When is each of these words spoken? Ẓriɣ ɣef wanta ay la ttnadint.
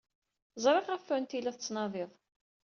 Ẓriɣ 0.63 0.85
ɣef 0.89 1.05
wanta 1.09 1.33
ay 1.35 1.41
la 1.43 1.51
ttnadint. 1.55 2.15